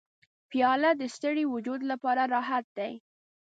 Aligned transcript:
پیاله 0.49 0.91
د 0.97 1.03
ستړي 1.15 1.45
وجود 1.53 1.81
لپاره 1.91 2.23
راحت 2.35 2.65
دی. 2.77 2.93